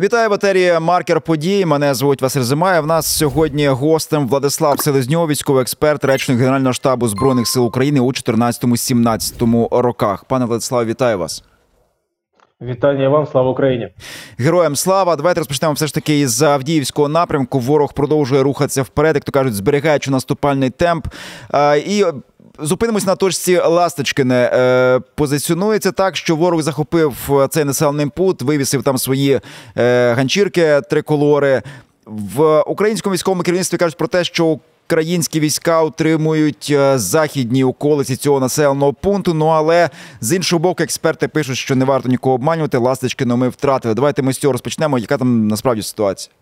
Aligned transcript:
Вітаю 0.00 0.30
в 0.30 0.32
етері 0.32 0.72
Маркер 0.80 1.20
подій. 1.20 1.66
Мене 1.66 1.94
звуть 1.94 2.22
Василь 2.22 2.40
Зимаєв. 2.40 2.82
В 2.82 2.86
нас 2.86 3.06
сьогодні 3.06 3.68
гостем 3.68 4.28
Владислав 4.28 4.80
Селезньов, 4.80 5.28
військовий 5.28 5.62
експерт, 5.62 6.04
речник 6.04 6.38
Генерального 6.38 6.72
штабу 6.72 7.08
збройних 7.08 7.48
сил 7.48 7.66
України 7.66 8.00
у 8.00 8.08
14-17 8.08 9.78
роках. 9.80 10.24
Пане 10.24 10.44
Владиславе, 10.44 10.84
вітаю 10.84 11.18
вас. 11.18 11.44
Вітання 12.62 13.08
вам, 13.08 13.26
слава 13.26 13.50
Україні, 13.50 13.88
героям 14.38 14.76
слава. 14.76 15.16
Давайте 15.16 15.40
розпочнемо 15.40 15.74
все 15.74 15.86
ж 15.86 15.94
таки 15.94 16.20
із 16.20 16.42
Авдіївського 16.42 17.08
напрямку. 17.08 17.58
Ворог 17.58 17.92
продовжує 17.92 18.42
рухатися 18.42 18.82
вперед, 18.82 19.14
як 19.14 19.24
то 19.24 19.32
кажуть, 19.32 19.54
зберігаючи 19.54 20.10
наступальний 20.10 20.70
темп. 20.70 21.06
І 21.86 22.04
Зупинимось 22.62 23.06
на 23.06 23.16
точці 23.16 23.58
Ласточкине. 23.58 24.50
Е, 24.54 25.00
позиціонується 25.14 25.92
так, 25.92 26.16
що 26.16 26.36
ворог 26.36 26.62
захопив 26.62 27.14
цей 27.50 27.64
населений 27.64 28.06
пункт, 28.06 28.42
вивісив 28.42 28.82
там 28.82 28.98
свої 28.98 29.40
е, 29.76 30.12
ганчірки, 30.12 30.80
триколори. 30.90 31.62
В 32.06 32.60
українському 32.60 33.14
військовому 33.14 33.42
керівництві 33.42 33.78
кажуть 33.78 33.96
про 33.96 34.08
те, 34.08 34.24
що 34.24 34.58
українські 34.90 35.40
війська 35.40 35.82
утримують 35.82 36.68
е, 36.70 36.98
західні 36.98 37.64
околиці 37.64 38.16
цього 38.16 38.40
населеного 38.40 38.92
пункту. 38.92 39.34
Ну 39.34 39.46
але 39.46 39.90
з 40.20 40.32
іншого 40.36 40.60
боку, 40.60 40.82
експерти 40.82 41.28
пишуть, 41.28 41.56
що 41.56 41.76
не 41.76 41.84
варто 41.84 42.08
нікого 42.08 42.34
обманювати. 42.34 42.78
Ласточкино 42.78 43.36
ми 43.36 43.48
втратили. 43.48 43.94
Давайте 43.94 44.22
ми 44.22 44.32
з 44.32 44.38
цього 44.38 44.52
розпочнемо. 44.52 44.98
Яка 44.98 45.18
там 45.18 45.48
насправді 45.48 45.82
ситуація? 45.82 46.34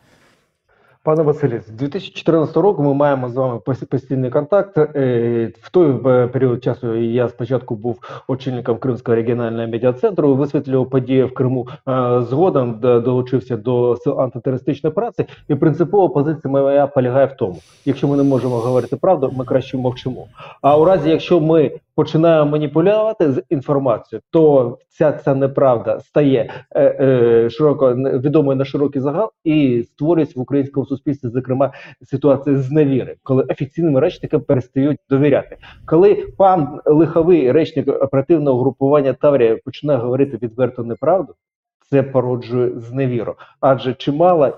Пане 1.09 1.23
Василі, 1.23 1.61
з 1.67 1.71
2014 1.71 2.57
року 2.57 2.83
ми 2.83 2.95
маємо 2.95 3.29
з 3.29 3.37
вами 3.37 3.61
постійний 3.91 4.31
контакт. 4.31 4.79
Е, 4.79 5.53
в 5.61 5.71
той 5.71 5.91
е, 6.07 6.27
період 6.27 6.65
часу 6.65 6.95
я 6.95 7.29
спочатку 7.29 7.75
був 7.75 7.99
очільником 8.29 8.79
Кримського 8.79 9.17
регіонального 9.17 9.69
медіа-центру, 9.69 10.35
висвітлював 10.35 10.91
події 10.91 11.25
в 11.25 11.35
Криму 11.35 11.69
е, 11.89 12.23
згодом, 12.23 12.79
долучився 12.81 13.57
до 13.57 13.97
сил 13.97 14.21
антитерористичної 14.21 14.95
праці, 14.95 15.25
і 15.49 15.55
принципова 15.55 16.09
позиція 16.09 16.51
моя 16.53 16.87
полягає 16.87 17.27
в 17.27 17.37
тому: 17.37 17.57
якщо 17.85 18.09
ми 18.09 18.17
не 18.17 18.23
можемо 18.23 18.57
говорити 18.57 18.97
правду, 18.97 19.33
ми 19.37 19.45
краще 19.45 19.77
мовчимо. 19.77 20.27
А 20.63 20.79
у 20.79 20.85
разі, 20.85 21.11
якщо 21.11 21.41
ми 21.41 21.71
починаємо 21.99 22.51
маніпулювати 22.51 23.33
з 23.33 23.43
інформацією, 23.49 24.23
то 24.31 24.79
ця 24.89 25.13
ця 25.13 25.35
неправда 25.35 26.01
стає 26.01 26.51
е, 26.71 26.83
е, 26.83 27.51
широко 27.51 27.95
відомою 27.95 28.57
на 28.57 28.65
широкий 28.65 29.03
загал 29.03 29.31
і 29.45 29.83
створюється 29.83 30.35
в 30.37 30.43
українському 30.43 30.87
суспільстві, 30.87 31.29
зокрема 31.29 31.73
ситуація 32.03 32.57
з 32.57 32.71
невіри, 32.71 33.17
коли 33.23 33.43
офіційними 33.43 34.01
речникам 34.01 34.41
перестають 34.41 34.99
довіряти. 35.11 35.57
Коли 35.87 36.15
пан 36.37 36.81
лиховий 36.87 37.53
речник 37.53 37.89
оперативного 37.89 38.61
групування 38.61 39.13
Таврія 39.13 39.59
починає 39.65 39.99
говорити 39.99 40.39
відверто 40.43 40.83
неправду, 40.83 41.35
це 41.91 42.03
породжує 42.03 42.71
зневіру. 42.81 43.35
Адже 43.61 43.95
чимало 43.95 44.49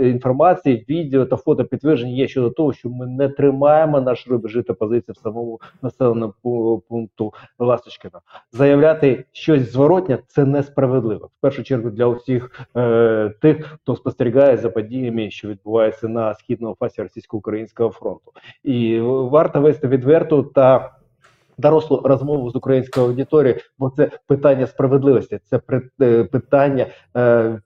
інформації, 0.00 0.84
відео 0.88 1.26
та 1.26 1.36
фото 1.36 1.64
підтверджень 1.64 2.08
є 2.08 2.28
щодо 2.28 2.50
того, 2.50 2.72
що 2.72 2.88
ми 2.88 3.06
не 3.06 3.28
тримаємо 3.28 4.00
наш 4.00 4.28
рубежі 4.28 4.62
та 4.62 4.74
позиції 4.74 5.14
в 5.18 5.22
самому 5.22 5.60
населеному 5.82 6.82
пункту 6.88 7.32
Ласточкина. 7.58 8.20
Заявляти 8.52 9.24
щось 9.32 9.72
зворотне 9.72 10.18
це 10.26 10.44
несправедливо. 10.44 11.26
В 11.26 11.40
першу 11.40 11.62
чергу 11.62 11.90
для 11.90 12.06
усіх 12.06 12.66
е, 12.76 13.32
тих, 13.40 13.66
хто 13.66 13.96
спостерігає 13.96 14.56
за 14.56 14.70
подіями, 14.70 15.30
що 15.30 15.48
відбуваються 15.48 16.08
на 16.08 16.34
східному 16.34 16.76
фасі 16.80 17.02
російсько-українського 17.02 17.90
фронту, 17.90 18.32
і 18.64 19.00
варто 19.00 19.60
вести 19.60 19.88
відверту 19.88 20.42
та 20.42 20.96
дорослу 21.58 22.00
розмову 22.04 22.50
з 22.50 22.56
українською 22.56 23.06
аудиторією, 23.06 23.60
бо 23.78 23.90
це 23.90 24.10
питання 24.26 24.66
справедливості, 24.66 25.38
це 25.44 25.60
е, 26.02 26.24
питання 26.24 26.86
е, 27.16 27.60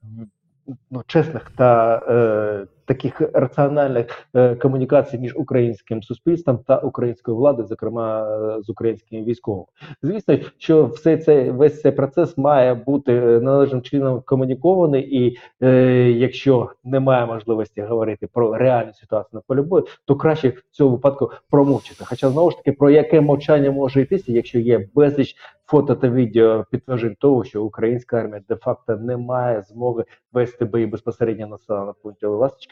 ну, 0.90 1.02
чесних 1.06 1.50
та 1.56 1.96
е, 2.08 2.66
таких 2.90 3.20
раціональних 3.34 4.06
е, 4.34 4.54
комунікацій 4.54 5.18
між 5.18 5.36
українським 5.36 6.02
суспільством 6.02 6.58
та 6.66 6.78
українською 6.78 7.36
владою, 7.36 7.68
зокрема 7.68 8.28
е, 8.58 8.62
з 8.62 8.70
українськими 8.70 9.24
військовими. 9.24 9.66
Звісно, 10.02 10.38
що 10.58 10.86
все 10.86 11.16
цей 11.16 11.50
весь 11.50 11.80
цей 11.80 11.92
процес 11.92 12.38
має 12.38 12.74
бути 12.74 13.12
е, 13.12 13.40
належним 13.40 13.82
чином 13.82 14.22
комунікований, 14.26 15.24
і 15.24 15.38
е, 15.62 15.70
якщо 16.10 16.70
немає 16.84 17.26
можливості 17.26 17.82
говорити 17.82 18.28
про 18.32 18.56
реальну 18.56 18.92
ситуацію 18.92 19.30
на 19.32 19.40
полі 19.46 19.66
бою, 19.66 19.86
то 20.04 20.16
краще 20.16 20.48
в 20.48 20.62
цьому 20.70 20.90
випадку 20.90 21.30
промовчити. 21.50 22.04
Хоча 22.08 22.28
знову 22.30 22.50
ж 22.50 22.56
таки 22.56 22.72
про 22.72 22.90
яке 22.90 23.20
мовчання 23.20 23.70
може 23.70 24.00
йтися, 24.00 24.32
якщо 24.32 24.58
є 24.58 24.88
безліч 24.94 25.36
фото 25.70 25.94
та 25.94 26.08
відео 26.08 26.64
підтверджень 26.70 27.16
того, 27.20 27.44
що 27.44 27.64
українська 27.64 28.16
армія 28.16 28.42
де-факто 28.48 28.96
не 28.96 29.16
має 29.16 29.62
змоги 29.62 30.04
вести 30.32 30.64
бої 30.64 30.86
безпосередньо 30.86 31.46
на 31.46 31.50
населених 31.50 31.94
пунктів 32.02 32.30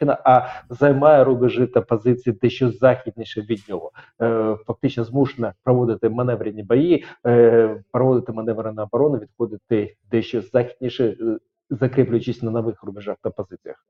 Ласточкина, 0.08 0.18
а 0.24 0.48
займає 0.70 1.24
рубежі 1.24 1.66
та 1.66 1.80
позиції 1.80 2.38
дещо 2.42 2.70
західніше 2.70 3.40
від 3.40 3.64
нього. 3.68 3.92
Е, 4.22 4.56
фактично 4.66 5.04
змушена 5.04 5.54
проводити 5.64 6.08
маневрені 6.08 6.62
бої, 6.62 7.04
е, 7.26 7.82
проводити 7.92 8.32
на 8.72 8.82
оборону, 8.82 9.18
відходити 9.18 9.96
дещо 10.10 10.40
західніше, 10.40 11.16
е, 11.20 11.38
закріплюючись 11.70 12.42
на 12.42 12.50
нових 12.50 12.82
рубежах 12.82 13.16
та 13.22 13.30
позиціях. 13.30 13.86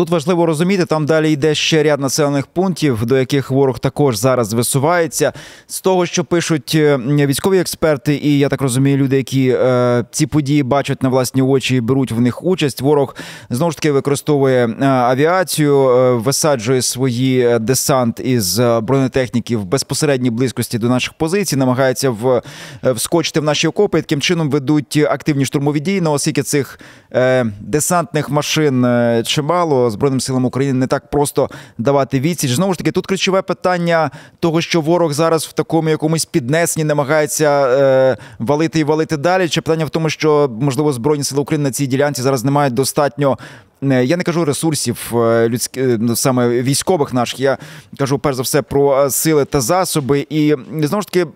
Тут 0.00 0.10
важливо 0.10 0.46
розуміти, 0.46 0.84
там 0.84 1.06
далі 1.06 1.32
йде 1.32 1.54
ще 1.54 1.82
ряд 1.82 2.00
населених 2.00 2.46
пунктів, 2.46 3.06
до 3.06 3.18
яких 3.18 3.50
ворог 3.50 3.78
також 3.78 4.16
зараз 4.16 4.52
висувається. 4.52 5.32
З 5.66 5.80
того, 5.80 6.06
що 6.06 6.24
пишуть 6.24 6.72
е, 6.74 6.96
військові 7.26 7.58
експерти, 7.58 8.14
і 8.14 8.38
я 8.38 8.48
так 8.48 8.60
розумію, 8.60 8.96
люди, 8.96 9.16
які 9.16 9.48
е, 9.48 10.04
ці 10.10 10.26
події 10.26 10.62
бачать 10.62 11.02
на 11.02 11.08
власні 11.08 11.42
очі 11.42 11.76
і 11.76 11.80
беруть 11.80 12.12
в 12.12 12.20
них 12.20 12.44
участь. 12.44 12.80
Ворог 12.80 13.16
знову 13.50 13.70
ж 13.70 13.76
таки 13.76 13.92
використовує 13.92 14.66
е, 14.66 14.86
авіацію, 14.86 15.88
е, 15.88 16.14
висаджує 16.14 16.82
свої 16.82 17.40
е, 17.40 17.58
десант 17.58 18.20
із 18.20 18.58
бронетехніки 18.58 19.56
в 19.56 19.64
безпосередній 19.64 20.30
близькості 20.30 20.78
до 20.78 20.88
наших 20.88 21.12
позицій, 21.12 21.56
намагається 21.56 22.10
в, 22.10 22.42
вскочити 22.82 23.40
в 23.40 23.44
наші 23.44 23.68
окопи. 23.68 23.98
і 23.98 24.02
Таким 24.02 24.20
чином 24.20 24.50
ведуть 24.50 24.96
активні 24.96 25.44
штурмові 25.44 25.80
дії. 25.80 26.00
На 26.00 26.10
оскільки 26.10 26.42
цих 26.42 26.80
е, 27.12 27.46
десантних 27.60 28.30
машин 28.30 28.86
чимало 29.24 29.89
збройним 29.90 30.20
силам 30.20 30.44
України 30.44 30.78
не 30.78 30.86
так 30.86 31.10
просто 31.10 31.50
давати 31.78 32.20
відсіч. 32.20 32.50
Знову 32.50 32.72
ж 32.72 32.78
таки, 32.78 32.92
тут 32.92 33.06
ключове 33.06 33.42
питання 33.42 34.10
того, 34.40 34.60
що 34.60 34.80
ворог 34.80 35.12
зараз 35.12 35.44
в 35.44 35.52
такому 35.52 35.88
якомусь 35.88 36.24
піднесенні 36.24 36.84
намагається 36.84 37.68
е, 37.68 38.16
валити 38.38 38.80
і 38.80 38.84
валити 38.84 39.16
далі. 39.16 39.48
Чи 39.48 39.60
питання 39.60 39.84
в 39.84 39.90
тому, 39.90 40.10
що 40.10 40.50
можливо 40.60 40.92
збройні 40.92 41.24
сили 41.24 41.40
України 41.40 41.64
на 41.64 41.72
цій 41.72 41.86
ділянці 41.86 42.22
зараз 42.22 42.44
не 42.44 42.50
мають 42.50 42.74
достатньо. 42.74 43.38
Е, 43.82 44.04
я 44.04 44.16
не 44.16 44.22
кажу 44.22 44.44
ресурсів 44.44 45.12
е, 45.14 45.48
людських 45.48 45.84
е, 45.84 45.96
ну, 46.00 46.16
саме 46.16 46.48
військових 46.48 47.12
наших. 47.12 47.40
Я 47.40 47.58
кажу 47.98 48.18
перш 48.18 48.36
за 48.36 48.42
все 48.42 48.62
про 48.62 49.10
сили 49.10 49.44
та 49.44 49.60
засоби. 49.60 50.26
І 50.30 50.54
знову 50.82 51.02
ж 51.02 51.08
таки, 51.08 51.26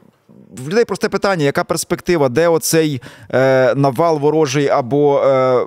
в 0.59 0.69
людей 0.69 0.85
просте 0.85 1.09
питання: 1.09 1.45
яка 1.45 1.65
перспектива, 1.65 2.29
де 2.29 2.49
оцей 2.49 3.03
е, 3.33 3.75
навал 3.75 4.19
ворожий 4.19 4.69
або 4.69 5.21
е, 5.21 5.67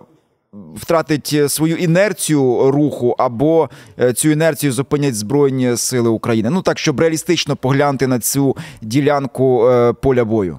втратить 0.75 1.31
е, 1.34 1.50
свою 1.50 1.75
інерцію 1.75 2.72
руху, 2.72 3.16
або 3.18 3.69
е, 4.00 4.13
цю 4.13 4.29
інерцію 4.29 4.72
зупинять 4.72 5.16
Збройні 5.16 5.78
Сили 5.78 6.09
України. 6.09 6.50
Ну 6.50 6.62
так, 6.62 6.79
щоб 6.79 7.00
реалістично 7.00 7.56
поглянути 7.56 8.07
на 8.07 8.19
цю 8.19 8.56
ділянку 8.81 9.67
е, 9.69 9.94
поля 9.94 10.25
бою. 10.25 10.57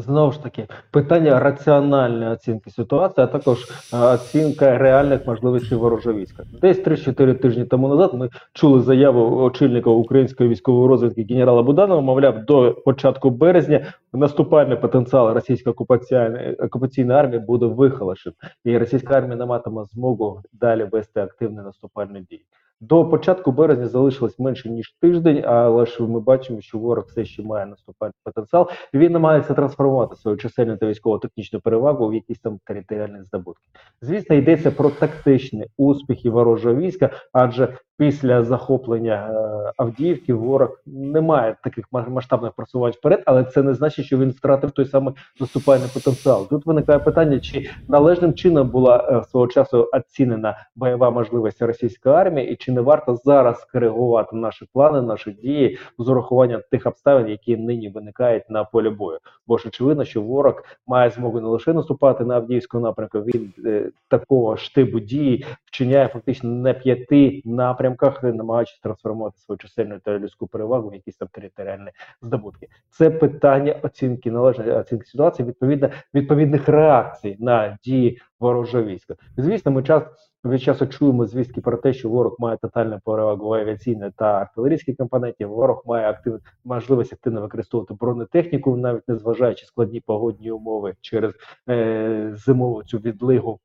Знову 0.00 0.32
ж 0.32 0.42
таки, 0.42 0.66
питання 0.90 1.40
раціональної 1.40 2.30
оцінки 2.30 2.70
ситуації, 2.70 3.24
а 3.24 3.26
також 3.26 3.58
оцінка 3.92 4.78
реальних 4.78 5.26
можливостей 5.26 5.78
ворожого 5.78 6.18
війська. 6.18 6.42
Десь 6.60 6.84
3-4 6.84 7.34
тижні 7.34 7.64
тому 7.64 7.88
назад 7.88 8.14
ми 8.14 8.28
чули 8.52 8.80
заяву 8.80 9.42
очільника 9.42 9.90
української 9.90 10.50
військової 10.50 10.88
розвідки 10.88 11.34
генерала 11.34 11.62
Буданова. 11.62 12.00
Мовляв, 12.00 12.44
до 12.44 12.74
початку 12.84 13.30
березня 13.30 13.86
наступальний 14.12 14.76
потенціал 14.76 15.34
російської 15.34 15.72
окупаційної 15.72 16.54
окупаційної 16.54 17.18
армії 17.18 17.40
буде 17.40 17.66
вихолошен, 17.66 18.32
і 18.64 18.78
російська 18.78 19.14
армія 19.14 19.36
не 19.36 19.46
матиме 19.46 19.84
змогу 19.84 20.42
далі 20.52 20.84
вести 20.84 21.20
активні 21.20 21.56
наступальні 21.56 22.20
дії. 22.20 22.44
До 22.80 23.04
початку 23.04 23.52
березня 23.52 23.88
залишилось 23.88 24.38
менше 24.38 24.68
ніж 24.68 24.94
тиждень, 25.00 25.44
але 25.46 25.86
ж 25.86 26.02
ми 26.02 26.20
бачимо, 26.20 26.60
що 26.60 26.78
ворог 26.78 27.04
все 27.08 27.24
ще 27.24 27.42
має 27.42 27.66
наступальний 27.66 28.14
потенціал. 28.24 28.70
Він 28.94 29.12
намагається 29.12 29.54
трансформувати 29.54 30.16
свою 30.16 30.36
чисельну 30.36 30.76
та 30.76 30.86
військово-технічну 30.86 31.60
перевагу 31.60 32.08
в 32.08 32.14
якісь 32.14 32.38
там 32.38 32.58
територіальні 32.64 33.22
здобутки. 33.22 33.64
Звісно, 34.02 34.36
йдеться 34.36 34.70
про 34.70 34.90
тактичні 34.90 35.66
успіхи 35.76 36.30
ворожого 36.30 36.74
війська, 36.74 37.10
адже 37.32 37.78
після 37.98 38.44
захоплення 38.44 39.30
е, 39.30 39.72
Авдіївки 39.76 40.34
ворог 40.34 40.80
не 40.86 41.20
має 41.20 41.56
таких 41.64 41.84
масштабних 41.92 42.52
просувань 42.52 42.92
вперед, 42.92 43.22
але 43.26 43.44
це 43.44 43.62
не 43.62 43.74
значить, 43.74 44.06
що 44.06 44.18
він 44.18 44.30
втратив 44.30 44.70
той 44.70 44.84
самий 44.84 45.14
наступальний 45.40 45.88
потенціал. 45.94 46.48
Тут 46.48 46.66
виникає 46.66 46.98
питання, 46.98 47.40
чи 47.40 47.70
належним 47.88 48.34
чином 48.34 48.68
була 48.68 49.08
е, 49.10 49.24
свого 49.24 49.46
часу 49.46 49.90
оцінена 49.92 50.56
бойова 50.76 51.10
можливість 51.10 51.62
російської 51.62 52.14
армії, 52.14 52.50
і 52.50 52.56
чи 52.56 52.72
не 52.72 52.80
варто 52.80 53.16
зараз 53.24 53.64
коригувати 53.64 54.36
наші 54.36 54.66
плани, 54.72 55.02
наші 55.02 55.30
дії 55.30 55.78
з 55.98 56.08
урахуванням 56.08 56.60
тих 56.70 56.86
обставин, 56.86 57.28
які 57.28 57.56
нині 57.56 57.88
виникають 57.88 58.50
на 58.50 58.64
полі 58.64 58.90
бою? 58.90 59.18
Бо 59.46 59.58
ж 59.58 59.68
очевидно, 59.68 60.04
що 60.04 60.22
ворог 60.22 60.62
має 60.86 61.10
змогу 61.10 61.40
не 61.40 61.48
лише 61.48 61.72
наступати 61.72 62.24
на 62.24 62.34
Авдіївську 62.34 62.80
напрямку, 62.80 63.18
він 63.18 63.52
е, 63.66 63.90
такого 64.08 64.56
штибу 64.56 65.00
дії 65.00 65.46
вчиняє 65.68 66.08
фактично 66.08 66.50
на 66.50 66.74
п'яти 66.74 67.42
напрямках, 67.44 68.22
намагаючись 68.22 68.78
трансформувати 68.78 69.38
свою 69.38 69.58
чисельну 69.58 69.98
та 69.98 70.18
людську 70.18 70.46
перевагу 70.46 70.88
в 70.88 70.94
якісь 70.94 71.16
там 71.16 71.28
територіальні 71.32 71.90
здобутки. 72.22 72.68
Це 72.90 73.10
питання 73.10 73.80
оцінки 73.82 74.30
належної 74.30 74.70
оцінки 74.70 75.06
ситуації, 75.06 75.48
відповідно 75.48 75.90
відповідних 76.14 76.68
реакцій 76.68 77.36
на 77.40 77.78
дії 77.84 78.20
ворожого 78.40 78.84
війська. 78.84 79.14
Звісно, 79.36 79.72
ми 79.72 79.82
час 79.82 80.02
від 80.44 80.62
часу 80.62 80.86
чуємо 80.86 81.26
звістки 81.26 81.60
про 81.60 81.76
те, 81.76 81.92
що 81.92 82.08
ворог 82.08 82.36
має 82.38 82.56
тотальну 82.56 83.00
перевагу 83.04 83.54
авіаційної 83.54 84.12
та 84.16 84.24
артилерійських 84.24 84.96
компонентів. 84.96 85.48
Ворог 85.48 85.82
має 85.86 86.08
актив 86.08 86.40
можливість 86.64 87.12
активно 87.12 87.40
використовувати 87.40 87.94
бронетехніку, 87.94 88.76
навіть 88.76 89.08
не 89.08 89.16
зважаючи 89.16 89.66
складні 89.66 90.00
погодні 90.00 90.50
умови 90.50 90.94
через 91.00 91.32
е, 91.68 92.32
зимову 92.34 92.82
цю 92.82 92.98
відлигу 92.98 93.60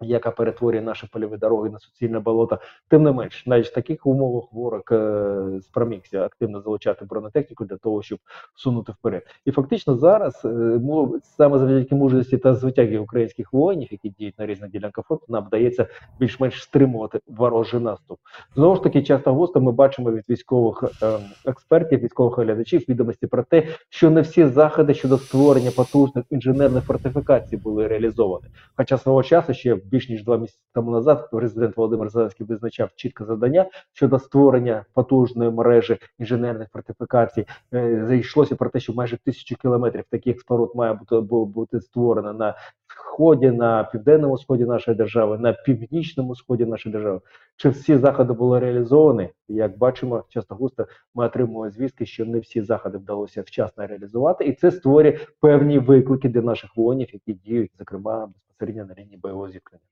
яка 0.00 0.30
перетворює 0.30 0.80
наші 0.80 1.06
польові 1.12 1.36
дороги 1.36 1.70
на 1.70 1.78
суцільне 1.78 2.20
болото. 2.20 2.58
Тим 2.88 3.02
не 3.02 3.12
менш, 3.12 3.46
навіть 3.46 3.66
в 3.66 3.74
таких 3.74 4.06
умовах 4.06 4.44
ворог 4.52 4.82
е, 4.92 5.60
спромігся 5.62 6.24
активно 6.24 6.60
залучати 6.60 7.04
бронетехніку 7.04 7.64
для 7.64 7.76
того, 7.76 8.02
щоб 8.02 8.18
сунути 8.54 8.92
вперед. 8.92 9.22
І 9.44 9.50
фактично 9.50 9.96
зараз 9.96 10.42
е, 10.44 10.80
саме 11.22 11.58
завдяки 11.58 11.94
мужності 11.94 12.38
та 12.38 12.54
звитяги 12.54 12.98
українських 12.98 13.52
воїнів, 13.52 13.88
які 13.90 14.08
діють 14.08 14.38
на 14.38 14.46
різних 14.46 14.70
ділянках 14.70 15.04
фронту, 15.04 15.26
нам 15.28 15.44
вдається 15.44 15.86
більш-менш 16.20 16.62
стримувати 16.62 17.20
ворожий 17.28 17.80
наступ. 17.80 18.18
Знову 18.54 18.76
ж 18.76 18.82
таки, 18.82 19.02
часто 19.02 19.34
густо 19.34 19.60
ми 19.60 19.72
бачимо 19.72 20.12
від 20.12 20.24
військових 20.28 20.84
е, 21.02 21.18
експертів, 21.46 22.00
військових 22.00 22.38
глядачів 22.38 22.84
відомості 22.88 23.26
про 23.26 23.42
те, 23.42 23.66
що 23.88 24.10
не 24.10 24.20
всі 24.20 24.46
заходи 24.46 24.94
щодо 24.94 25.18
створення 25.18 25.70
потужних 25.70 26.24
інженерних 26.30 26.84
фортифікацій 26.84 27.56
були 27.56 27.86
реалізовані. 27.88 28.46
Хоча 28.76 28.98
свого 28.98 29.22
часу 29.22 29.54
ще 29.54 29.74
більш 29.90 30.08
ніж 30.08 30.24
два 30.24 30.36
місяці 30.36 30.64
тому 30.74 30.90
назад 30.90 31.28
президент 31.30 31.76
Володимир 31.76 32.08
Зеленський 32.08 32.46
визначав 32.46 32.90
чітке 32.96 33.24
завдання 33.24 33.66
щодо 33.92 34.18
створення 34.18 34.84
потужної 34.94 35.50
мережі 35.50 35.98
інженерних 36.18 36.68
фортифікацій. 36.72 37.46
Е, 37.74 38.04
зайшлося 38.08 38.56
про 38.56 38.70
те, 38.70 38.80
що 38.80 38.92
майже 38.92 39.16
тисячу 39.16 39.56
кілометрів 39.56 40.04
таких 40.10 40.40
споруд 40.40 40.72
має 40.74 40.92
бути 40.92 41.20
бути 41.20 41.80
створено 41.80 42.32
на 42.32 42.54
сході, 42.90 43.50
на 43.50 43.84
південному 43.84 44.38
сході 44.38 44.64
нашої 44.64 44.96
держави, 44.96 45.38
на 45.38 45.52
північному 45.52 46.34
сході 46.34 46.66
нашої 46.66 46.92
держави. 46.92 47.20
Чи 47.56 47.68
всі 47.68 47.96
заходи 47.96 48.32
були 48.32 48.60
реалізовані? 48.60 49.28
Як 49.48 49.78
бачимо, 49.78 50.24
часто 50.28 50.54
густо 50.54 50.86
ми 51.14 51.26
отримуємо 51.26 51.70
звістки, 51.70 52.06
що 52.06 52.24
не 52.24 52.38
всі 52.38 52.62
заходи 52.62 52.98
вдалося 52.98 53.42
вчасно 53.42 53.86
реалізувати, 53.86 54.44
і 54.44 54.52
це 54.52 54.70
створює 54.70 55.18
певні 55.40 55.78
виклики 55.78 56.28
для 56.28 56.42
наших 56.42 56.76
воїнів, 56.76 57.08
які 57.12 57.32
діють, 57.32 57.70
зокрема 57.78 58.28
безпосередньо 58.60 58.84
на 58.84 59.02
лінії 59.02 59.18
бойового 59.22 59.50
зіткнення. 59.50 59.82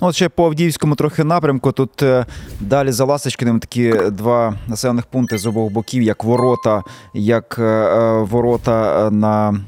Ну, 0.00 0.08
от 0.08 0.14
ще 0.14 0.28
по 0.28 0.46
Авдіївському 0.46 0.94
трохи 0.94 1.24
напрямку. 1.24 1.72
Тут 1.72 2.02
е, 2.02 2.26
далі 2.60 2.92
за 2.92 3.04
Ласточкиним 3.04 3.60
такі 3.60 3.92
два 4.10 4.54
населених 4.66 5.06
пункти 5.06 5.38
з 5.38 5.46
обох 5.46 5.72
боків, 5.72 6.02
як 6.02 6.24
ворота, 6.24 6.82
як 7.14 7.56
е, 7.58 7.62
е 7.62 8.22
ворота 8.22 9.10
на, 9.10 9.60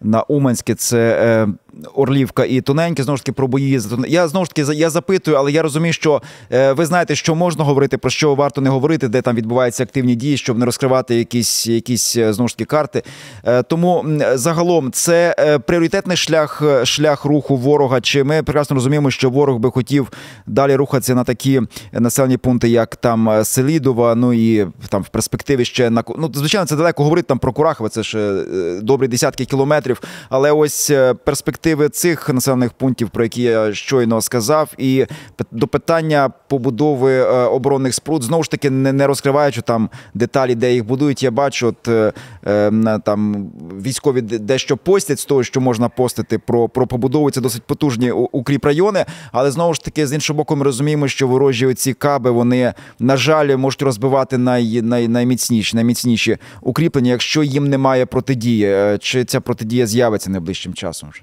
на 0.00 0.22
Уманське. 0.22 0.74
Це 0.74 1.18
е, 1.22 1.48
Орлівка 1.94 2.44
і 2.44 2.60
тоненькі, 2.60 3.02
знову 3.02 3.16
ж 3.16 3.22
таки 3.22 3.32
про 3.32 3.48
бої. 3.48 3.80
Я 4.08 4.28
знову 4.28 4.46
ж 4.46 4.50
таки 4.54 4.74
я 4.74 4.90
запитую, 4.90 5.36
але 5.36 5.52
я 5.52 5.62
розумію, 5.62 5.92
що 5.92 6.22
е, 6.52 6.72
ви 6.72 6.86
знаєте, 6.86 7.14
що 7.14 7.34
можна 7.34 7.64
говорити, 7.64 7.98
про 7.98 8.10
що 8.10 8.34
варто 8.34 8.60
не 8.60 8.70
говорити, 8.70 9.08
де 9.08 9.22
там 9.22 9.36
відбуваються 9.36 9.82
активні 9.82 10.14
дії, 10.14 10.36
щоб 10.36 10.58
не 10.58 10.64
розкривати 10.64 11.14
якісь 11.14 11.66
якісь 11.66 12.16
е, 12.16 12.32
знову 12.32 12.48
ж 12.48 12.56
таки 12.56 12.64
карти. 12.64 13.02
Е, 13.44 13.62
тому 13.62 14.04
загалом 14.34 14.92
це 14.92 15.34
пріоритетний 15.66 16.16
шлях 16.16 16.62
шлях 16.84 17.24
руху 17.24 17.56
ворога. 17.56 18.00
Чи 18.00 18.24
ми 18.24 18.42
прекрасно 18.42 18.74
розуміємо, 18.74 19.10
що 19.10 19.30
ворог 19.30 19.58
би 19.58 19.70
хотів 19.70 20.12
далі 20.46 20.74
рухатися 20.74 21.14
на 21.14 21.24
такі 21.24 21.62
населені 21.92 22.36
пункти, 22.36 22.68
як 22.68 22.96
там 22.96 23.44
Селідова, 23.44 24.14
ну 24.14 24.32
і 24.32 24.66
там 24.88 25.02
в 25.02 25.08
перспективі 25.08 25.64
ще 25.64 25.90
на 25.90 26.04
ну, 26.18 26.30
звичайно, 26.34 26.66
це 26.66 26.76
далеко 26.76 27.02
говорити 27.02 27.26
там 27.26 27.38
про 27.38 27.52
Курахове, 27.52 27.90
це 27.90 28.02
ж 28.02 28.44
добрі 28.82 29.08
десятки 29.08 29.44
кілометрів. 29.44 30.02
Але 30.28 30.52
ось 30.52 30.92
перспектива 31.24 31.65
перспективи 31.66 31.88
цих 31.88 32.28
населених 32.28 32.72
пунктів, 32.72 33.10
про 33.10 33.22
які 33.24 33.42
я 33.42 33.74
щойно 33.74 34.20
сказав, 34.20 34.72
і 34.78 35.06
до 35.52 35.66
питання 35.66 36.30
побудови 36.48 37.12
е, 37.12 37.24
оборонних 37.26 37.94
споруд 37.94 38.22
знову 38.22 38.42
ж 38.42 38.50
таки 38.50 38.70
не 38.70 39.06
розкриваючи 39.06 39.62
там 39.62 39.90
деталі, 40.14 40.54
де 40.54 40.74
їх 40.74 40.84
будують. 40.84 41.22
Я 41.22 41.30
бачу, 41.30 41.66
от 41.66 41.88
е, 41.88 42.12
е, 42.46 42.98
там 43.04 43.50
військові 43.82 44.20
дещо 44.20 44.76
постять 44.76 45.20
з 45.20 45.24
того, 45.24 45.42
що 45.42 45.60
можна 45.60 45.88
постити 45.88 46.38
про 46.38 46.68
про 46.68 46.86
побудову. 46.86 47.30
Це 47.30 47.40
досить 47.40 47.62
потужні 47.62 48.10
укріп 48.10 48.64
райони. 48.64 49.04
Але 49.32 49.50
знову 49.50 49.74
ж 49.74 49.84
таки, 49.84 50.06
з 50.06 50.12
іншого 50.12 50.36
боку, 50.36 50.56
ми 50.56 50.64
розуміємо, 50.64 51.08
що 51.08 51.28
ворожі 51.28 51.66
оці 51.66 51.94
каби 51.94 52.30
вони 52.30 52.74
на 52.98 53.16
жаль 53.16 53.56
можуть 53.56 53.82
розбивати 53.82 54.38
най, 54.38 54.82
най, 54.82 55.08
найміцніші, 55.08 55.76
найміцніші 55.76 56.38
укріплення, 56.60 57.10
якщо 57.10 57.42
їм 57.42 57.68
немає 57.68 58.06
протидії. 58.06 58.98
Чи 59.00 59.24
ця 59.24 59.40
протидія 59.40 59.86
з'явиться 59.86 60.30
найближчим 60.30 60.74
часом? 60.74 61.10
вже? 61.10 61.22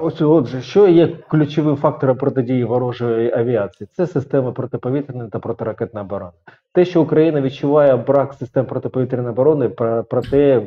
ось 0.00 0.20
отже, 0.20 0.62
що 0.62 0.88
є 0.88 1.06
ключовим 1.06 1.76
фактором 1.76 2.16
протидії 2.16 2.64
ворожої 2.64 3.32
авіації? 3.32 3.88
Це 3.92 4.06
система 4.06 4.52
протиповітряної 4.52 5.30
та 5.30 5.38
протиракетної 5.38 6.06
оборони. 6.06 6.32
Те, 6.72 6.84
що 6.84 7.02
Україна 7.02 7.40
відчуває 7.40 7.96
брак 7.96 8.34
систем 8.34 8.66
протиповітряної 8.66 9.32
оборони, 9.32 9.68
про, 9.68 10.04
про 10.04 10.22
те 10.22 10.62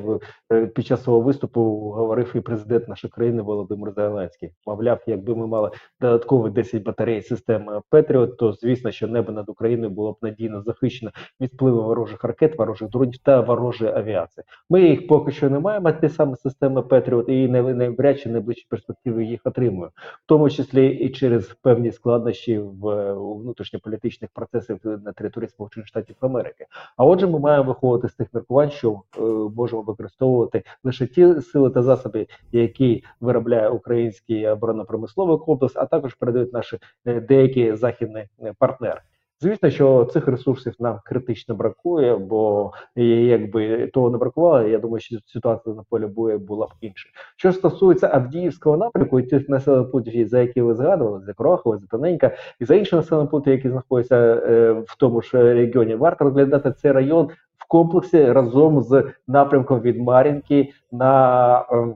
е, 0.53 0.67
під 0.67 0.85
час 0.85 1.03
свого 1.03 1.21
виступу 1.21 1.61
говорив 1.95 2.31
і 2.35 2.39
президент 2.39 2.87
нашої 2.87 3.11
країни 3.11 3.41
Володимир 3.41 3.93
Зеленський. 3.93 4.51
Мовляв, 4.67 5.03
якби 5.07 5.35
ми 5.35 5.47
мали 5.47 5.69
додаткові 6.01 6.51
10 6.51 6.83
батарей 6.83 7.21
системи 7.21 7.81
Петріот, 7.89 8.37
то 8.37 8.53
звісно, 8.53 8.91
що 8.91 9.07
небо 9.07 9.31
над 9.31 9.49
Україною 9.49 9.89
було 9.89 10.11
б 10.11 10.17
надійно 10.21 10.61
захищено 10.61 11.11
від 11.41 11.53
впливу 11.53 11.83
ворожих 11.83 12.23
ракет, 12.23 12.57
ворожих 12.57 12.89
дронів 12.89 13.17
та 13.23 13.41
ворожої 13.41 13.91
авіації. 13.91 14.43
Ми 14.69 14.81
їх 14.81 15.07
поки 15.07 15.31
що 15.31 15.49
не 15.49 15.59
маємо. 15.59 15.91
Ті 15.91 16.09
саме 16.09 16.35
системи 16.35 16.81
Петріот, 16.81 17.29
і 17.29 17.47
навряд 17.47 18.19
чи 18.19 18.29
найближчі 18.29 18.67
перспективи 18.81 19.25
їх 19.25 19.41
отримуємо, 19.43 19.91
в 19.95 20.23
тому 20.25 20.49
числі 20.49 20.87
і 20.87 21.09
через 21.09 21.47
певні 21.61 21.91
складнощі 21.91 22.59
в 22.59 23.13
внутрішньополітичних 23.13 24.29
процесах 24.33 24.77
на 24.83 25.11
території 25.11 25.49
Сполучених 25.49 25.87
Штатів. 25.87 26.01
Штатів 26.01 26.15
Америки. 26.19 26.65
А 26.97 27.05
отже, 27.05 27.27
ми 27.27 27.39
маємо 27.39 27.63
виходити 27.63 28.13
з 28.13 28.15
тих 28.15 28.27
міркувань, 28.33 28.71
що 28.71 29.01
е, 29.17 29.21
можемо 29.55 29.81
використовувати 29.81 30.63
лише 30.83 31.07
ті 31.07 31.41
сили 31.41 31.69
та 31.69 31.83
засоби, 31.83 32.27
які 32.51 33.03
виробляє 33.21 33.69
український 33.69 34.47
оборонно-промисловий 34.47 35.39
комплекс, 35.39 35.75
а 35.75 35.85
також 35.85 36.13
передають 36.13 36.53
наші 36.53 36.79
е, 37.05 37.21
деякі 37.21 37.75
західні 37.75 38.27
е, 38.43 38.53
партнери. 38.59 39.01
Звісно, 39.41 39.69
що 39.69 40.05
цих 40.05 40.27
ресурсів 40.27 40.73
нам 40.79 40.99
критично 41.05 41.55
бракує, 41.55 42.17
бо 42.17 42.71
якби 42.95 43.87
того 43.87 44.09
не 44.09 44.17
бракувало, 44.17 44.67
я 44.67 44.79
думаю, 44.79 45.01
що 45.01 45.17
ситуація 45.25 45.75
на 45.75 45.83
полі 45.89 46.05
бою 46.05 46.39
була 46.39 46.65
б 46.65 46.69
інша. 46.81 47.09
Що 47.35 47.51
стосується 47.51 48.09
Авдіївського 48.13 48.77
напрямку 48.77 49.19
і 49.19 49.23
тих 49.23 49.49
населених 49.49 49.91
пунктів, 49.91 50.27
за 50.27 50.39
які 50.39 50.61
ви 50.61 50.75
згадували, 50.75 51.21
за 51.25 51.33
Крохова, 51.33 51.77
за 51.77 51.87
Тоненька, 51.87 52.31
і 52.59 52.65
за 52.65 52.75
інші 52.75 52.95
населені 52.95 53.29
пункти, 53.29 53.51
які 53.51 53.69
знаходяться 53.69 54.17
е, 54.17 54.71
в 54.71 54.97
тому 54.97 55.21
ж 55.21 55.53
регіоні, 55.53 55.95
варто 55.95 56.23
розглядати 56.23 56.71
цей 56.71 56.91
район 56.91 57.29
в 57.57 57.67
комплексі 57.67 58.31
разом 58.31 58.81
з 58.81 59.03
напрямком 59.27 59.79
від 59.79 60.01
Мар'їнки 60.01 60.73
на. 60.91 61.65
Е, 61.71 61.95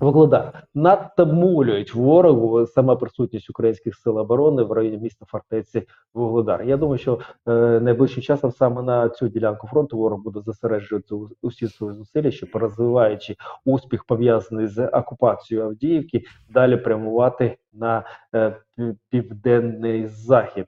Вугледар 0.00 0.64
надто 0.74 1.26
мулюють 1.26 1.94
ворогу 1.94 2.66
сама 2.66 2.96
присутність 2.96 3.50
українських 3.50 3.96
сил 3.96 4.18
оборони 4.18 4.62
в 4.62 4.72
районі 4.72 4.98
міста 4.98 5.26
фортеці 5.28 5.82
Вугледар. 6.14 6.62
Я 6.62 6.76
думаю, 6.76 6.98
що 6.98 7.18
е, 7.48 7.80
найближчим 7.80 8.22
часом 8.22 8.52
саме 8.52 8.82
на 8.82 9.08
цю 9.08 9.28
ділянку 9.28 9.66
фронту 9.66 9.98
ворог 9.98 10.20
буде 10.22 10.40
зосереджувати 10.40 11.14
усі 11.42 11.68
свої 11.68 11.94
зусилля, 11.94 12.30
щоб 12.30 12.48
розвиваючи 12.54 13.36
успіх 13.64 14.04
пов'язаний 14.04 14.66
з 14.66 14.86
окупацією 14.86 15.66
Авдіївки, 15.66 16.22
далі 16.50 16.76
прямувати 16.76 17.56
на 17.72 18.04
е, 18.34 18.56
південний 19.10 20.06
захід 20.06 20.66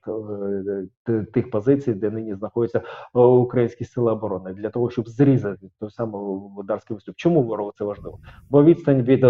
е, 1.08 1.22
тих 1.32 1.50
позицій, 1.50 1.94
де 1.94 2.10
нині 2.10 2.34
знаходяться 2.34 2.78
е, 3.14 3.18
українські 3.20 3.84
сили 3.84 4.12
оборони, 4.12 4.52
для 4.52 4.70
того, 4.70 4.90
щоб 4.90 5.08
зрізати 5.08 5.70
той 5.80 5.90
самий 5.90 6.22
ударський 6.56 6.94
виступ. 6.94 7.16
Чому 7.16 7.42
ворогу 7.42 7.72
це 7.78 7.84
важливо? 7.84 8.18
Бо 8.50 8.64
відстань 8.64 9.02
від 9.02 9.24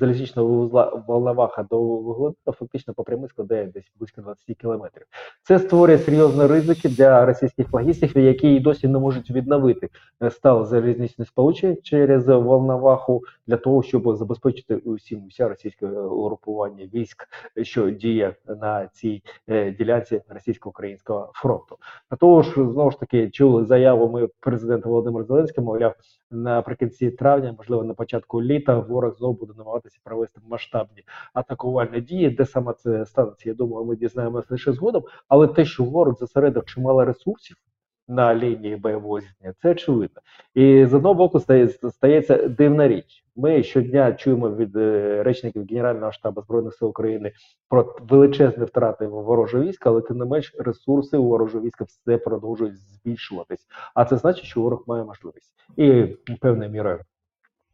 залізничного 0.00 0.48
вузла 0.48 1.02
Волноваха 1.08 1.62
до 1.62 1.80
Вугледара 1.80 2.52
фактично 2.58 2.94
по 2.94 3.04
прямій 3.04 3.28
складає 3.28 3.66
десь 3.66 3.92
близько 3.98 4.20
20 4.20 4.56
кілометрів. 4.56 5.06
Це 5.42 5.58
створює 5.58 5.98
серйозні 5.98 6.46
ризики 6.46 6.88
для 6.88 7.26
російських 7.26 7.72
логістиків, 7.72 8.22
які 8.22 8.54
і 8.54 8.60
досі 8.60 8.88
не 8.88 8.98
можуть 8.98 9.30
відновити 9.30 9.88
е, 10.22 10.30
стале 10.30 10.64
залізничне 10.64 11.24
сполучення 11.24 11.76
через 11.82 12.28
Волноваху 12.28 13.22
для 13.46 13.56
того, 13.56 13.82
щоб 13.82 14.16
забезпечити 14.16 14.76
усім 14.76 15.26
уся 15.26 15.48
російське 15.48 15.86
е, 15.86 15.90
угрупування 15.90 16.88
військ, 16.94 17.28
що 17.62 17.90
діє 17.90 18.34
на 18.60 18.88
цій 18.92 19.22
е, 19.48 19.70
ділянці 19.70 20.22
російсько-українського 20.28 21.30
фронту. 21.34 21.76
До 22.10 22.16
того 22.16 22.42
ж, 22.42 22.50
знову 22.52 22.90
ж 22.90 23.00
таки, 23.00 23.30
чули 23.30 23.64
заяву 23.64 24.10
ми 24.10 24.28
президента 24.40 24.88
Володимира 24.88 25.24
Зеленського, 25.24 25.66
мовляв, 25.66 25.94
наприкінці 26.30 27.10
травня, 27.10 27.54
можливо, 27.58 27.84
на 27.84 27.94
початку 27.94 28.42
літа, 28.42 28.78
ворог 28.78 29.14
знову 29.14 29.34
буде 29.34 29.52
намагатися 29.56 29.83
провести 30.04 30.40
масштабні 30.48 31.02
атакувальні 31.34 32.00
дії. 32.00 32.30
Де 32.30 32.46
саме 32.46 32.72
це 32.72 33.06
станеться, 33.06 33.48
я 33.48 33.54
думаю, 33.54 33.86
ми 33.86 33.96
дізнаємося 33.96 34.48
лише 34.50 34.72
згодом. 34.72 35.04
Але 35.28 35.48
те, 35.48 35.64
що 35.64 35.84
ворог 35.84 36.18
зосередив 36.18 36.64
чимало 36.64 37.04
ресурсів 37.04 37.56
на 38.08 38.34
лінії 38.34 38.76
бойового 38.76 39.20
зіткнення, 39.20 39.54
це 39.62 39.70
очевидно. 39.70 40.20
І 40.54 40.86
з 40.86 40.94
одного 40.94 41.14
боку 41.14 41.40
стає, 41.40 41.68
стається 41.68 42.48
дивна 42.48 42.88
річ. 42.88 43.24
Ми 43.36 43.62
щодня 43.62 44.12
чуємо 44.12 44.50
від 44.50 44.76
е, 44.76 45.22
речників 45.22 45.66
Генерального 45.70 46.12
штабу 46.12 46.42
збройних 46.42 46.74
сил 46.74 46.88
України 46.88 47.32
про 47.68 47.96
величезні 48.00 48.64
втрати 48.64 49.06
ворожого 49.06 49.64
війська, 49.64 49.90
але 49.90 50.00
тим 50.00 50.18
не 50.18 50.24
менш 50.24 50.54
ресурси 50.58 51.16
у 51.16 51.24
ворожого 51.24 51.64
війська 51.64 51.84
все 51.84 52.18
продовжують 52.18 52.76
збільшуватись. 52.76 53.66
А 53.94 54.04
це 54.04 54.16
значить, 54.16 54.44
що 54.44 54.60
ворог 54.60 54.84
має 54.86 55.04
можливість 55.04 55.54
і 55.76 56.16
певною 56.40 56.70
мірою 56.70 57.00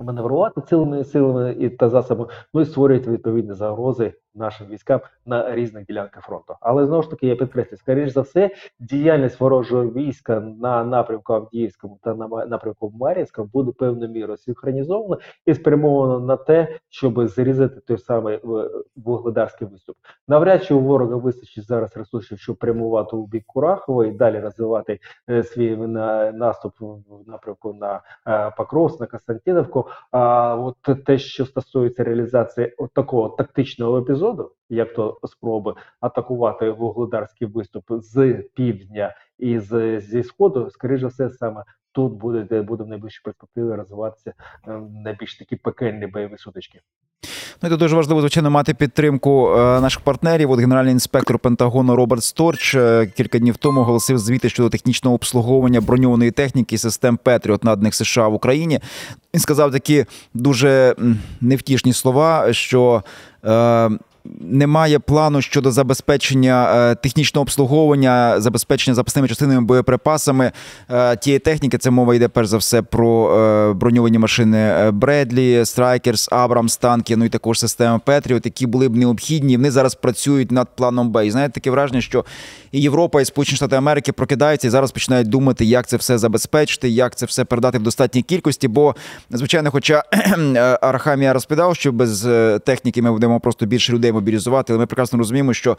маневрувати 0.00 0.60
цілими 0.60 1.04
силами 1.04 1.56
і 1.60 1.70
та 1.70 1.88
засобами, 1.88 2.28
ну 2.54 2.60
і 2.60 2.64
створюють 2.64 3.06
відповідні 3.06 3.54
загрози 3.54 4.14
нашим 4.34 4.66
військам 4.66 5.00
на 5.26 5.54
різних 5.54 5.86
ділянках 5.86 6.24
фронту. 6.24 6.54
Але 6.60 6.86
знову 6.86 7.02
ж 7.02 7.10
таки 7.10 7.26
я 7.26 7.36
підкреслюю, 7.36 7.78
скоріш 7.78 8.12
за 8.12 8.20
все, 8.20 8.50
діяльність 8.80 9.40
ворожого 9.40 9.84
війська 9.84 10.40
на 10.40 10.84
напрямку 10.84 11.32
Авдіївському 11.32 11.98
та 12.02 12.14
на 12.14 12.46
напрямку 12.46 12.92
Мар'їнському 13.00 13.50
буде 13.52 13.72
певною 13.78 14.10
мірою 14.10 14.36
синхронізована 14.36 15.16
і 15.46 15.54
спрямована 15.54 16.26
на 16.26 16.36
те, 16.36 16.78
щоб 16.88 17.28
зрізати 17.28 17.80
той 17.80 17.98
самий 17.98 18.34
е, 18.34 18.40
вугледарський 18.96 19.68
виступ. 19.68 19.96
Навряд 20.28 20.64
чи 20.64 20.74
у 20.74 20.80
ворога 20.80 21.16
вистачить 21.16 21.64
зараз 21.64 21.96
ресурсів, 21.96 22.38
щоб 22.38 22.56
прямувати 22.56 23.16
у 23.16 23.26
бік 23.26 23.44
Курахова 23.46 24.06
і 24.06 24.10
далі 24.10 24.40
розвивати 24.40 24.98
е, 25.30 25.42
свій 25.42 25.76
на, 25.76 26.32
наступ 26.32 26.72
в 26.80 27.02
напрямку 27.26 27.72
на 27.72 28.00
е, 28.26 28.52
на 29.00 29.06
Константиновку. 29.06 29.86
А 30.10 30.56
от 30.56 31.04
те, 31.04 31.18
що 31.18 31.46
стосується 31.46 32.04
реалізації 32.04 32.74
такого 32.94 33.28
тактичного 33.28 33.98
епізоду, 33.98 34.19
як 34.68 34.94
то 34.94 35.20
спроби 35.24 35.74
атакувати 36.00 36.70
вугледарський 36.70 37.46
виступ 37.46 37.84
з 37.88 38.44
півдня 38.54 39.14
і 39.38 39.58
з, 39.58 40.00
зі 40.00 40.22
сходу, 40.22 40.70
скоріше 40.70 41.06
все, 41.06 41.30
саме 41.30 41.64
тут 41.92 42.12
буде, 42.12 42.46
де 42.50 42.62
буде 42.62 42.84
в 42.84 42.88
найближчій 42.88 43.20
перспективі 43.24 43.74
розвиватися 43.74 44.32
е, 44.68 44.80
найбільш 45.04 45.38
такі 45.38 45.56
пекельні 45.56 46.06
бойові 46.06 46.38
сутички. 46.38 46.80
Ну 47.62 47.66
і 47.66 47.70
тут 47.70 47.80
дуже 47.80 47.96
важливо, 47.96 48.20
звичайно, 48.20 48.50
мати 48.50 48.74
підтримку 48.74 49.50
е, 49.50 49.80
наших 49.80 50.00
партнерів. 50.00 50.50
От 50.50 50.60
генеральний 50.60 50.92
інспектор 50.92 51.38
Пентагону 51.38 51.96
Роберт 51.96 52.24
Сторч 52.24 52.74
е, 52.74 53.06
кілька 53.16 53.38
днів 53.38 53.56
тому 53.56 53.80
оголосив 53.80 54.18
звіти 54.18 54.48
щодо 54.48 54.68
технічного 54.68 55.14
обслуговування 55.14 55.80
броньованої 55.80 56.30
техніки 56.30 56.78
систем 56.78 57.16
Петріот 57.16 57.64
наданих 57.64 57.94
США 57.94 58.28
в 58.28 58.34
Україні. 58.34 58.80
Він 59.34 59.40
сказав 59.40 59.72
такі 59.72 60.04
дуже 60.34 60.94
невтішні 61.40 61.92
слова, 61.92 62.52
що. 62.52 63.02
Немає 64.40 64.98
плану 64.98 65.42
щодо 65.42 65.70
забезпечення 65.70 66.72
е, 66.76 66.94
технічного 66.94 67.42
обслуговування, 67.42 68.40
забезпечення 68.40 68.94
запасними 68.94 69.28
частинами 69.28 69.60
боєприпасами 69.60 70.52
е, 70.90 71.16
тієї 71.16 71.38
техніки. 71.38 71.78
Це 71.78 71.90
мова 71.90 72.14
йде 72.14 72.28
перш 72.28 72.48
за 72.48 72.56
все 72.56 72.82
про 72.82 73.38
е, 73.38 73.72
броньовані 73.72 74.18
машини 74.18 74.90
Бредлі, 74.90 75.64
Страйкерс, 75.64 76.28
Абрамс, 76.32 76.76
танки, 76.76 77.16
ну 77.16 77.24
і 77.24 77.28
також 77.28 77.58
системи 77.58 78.00
Петріот, 78.04 78.46
які 78.46 78.66
були 78.66 78.88
б 78.88 78.96
необхідні. 78.96 79.56
Вони 79.56 79.70
зараз 79.70 79.94
працюють 79.94 80.50
над 80.50 80.68
планом 80.76 81.10
Б. 81.10 81.26
І 81.26 81.30
знаєте, 81.30 81.52
таке 81.52 81.70
враження, 81.70 82.00
що 82.00 82.24
і 82.72 82.80
Європа, 82.80 83.20
і 83.20 83.24
Сполучені 83.24 83.56
Штати 83.56 83.76
Америки 83.76 84.12
прокидаються 84.12 84.66
і 84.66 84.70
зараз 84.70 84.90
починають 84.90 85.28
думати, 85.28 85.64
як 85.64 85.86
це 85.86 85.96
все 85.96 86.18
забезпечити, 86.18 86.88
як 86.88 87.14
це 87.14 87.26
все 87.26 87.44
передати 87.44 87.78
в 87.78 87.82
достатній 87.82 88.22
кількості. 88.22 88.68
Бо, 88.68 88.94
звичайно, 89.30 89.70
хоча 89.70 90.02
Арахамія 90.80 91.32
розповідав, 91.32 91.76
що 91.76 91.92
без 91.92 92.28
техніки 92.64 93.02
ми 93.02 93.12
будемо 93.12 93.40
просто 93.40 93.66
більше 93.66 93.92
людей 93.92 94.09
мобілізувати, 94.12 94.72
але 94.72 94.80
ми 94.80 94.86
прекрасно 94.86 95.18
розуміємо, 95.18 95.54
що 95.54 95.76